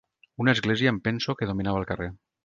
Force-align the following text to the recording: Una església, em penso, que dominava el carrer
Una 0.43 0.53
església, 0.57 0.93
em 0.93 0.97
penso, 1.07 1.35
que 1.41 1.49
dominava 1.51 1.83
el 1.83 1.87
carrer 1.91 2.09